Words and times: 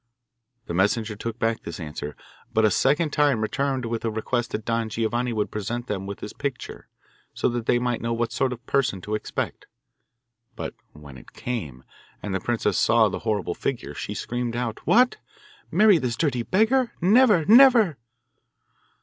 The 0.65 0.73
messenger 0.73 1.15
took 1.15 1.37
back 1.37 1.61
this 1.61 1.79
answer, 1.79 2.15
but 2.51 2.65
a 2.65 2.71
second 2.71 3.11
time 3.13 3.39
returned 3.39 3.85
with 3.85 4.01
the 4.01 4.09
request 4.09 4.49
that 4.49 4.65
Don 4.65 4.89
Giovanni 4.89 5.31
would 5.31 5.51
present 5.51 5.85
them 5.85 6.07
with 6.07 6.21
his 6.21 6.33
picture, 6.33 6.87
so 7.35 7.47
that 7.49 7.67
they 7.67 7.77
might 7.77 8.01
know 8.01 8.11
what 8.11 8.31
sort 8.31 8.51
of 8.51 8.61
a 8.61 8.67
person 8.67 8.99
to 9.01 9.13
expect. 9.13 9.67
But 10.55 10.73
when 10.93 11.19
it 11.19 11.33
came, 11.33 11.83
and 12.23 12.33
the 12.33 12.39
princess 12.39 12.79
saw 12.79 13.09
the 13.09 13.19
horrible 13.19 13.53
figure, 13.53 13.93
she 13.93 14.15
screamed 14.15 14.55
out, 14.55 14.79
'What! 14.87 15.17
marry 15.69 15.99
this 15.99 16.15
dirty 16.17 16.41
beggar? 16.41 16.93
Never, 16.99 17.45
never! 17.45 17.99